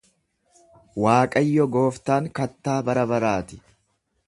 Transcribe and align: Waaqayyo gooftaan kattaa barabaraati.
Waaqayyo 1.03 1.67
gooftaan 1.77 2.31
kattaa 2.41 2.81
barabaraati. 2.91 3.63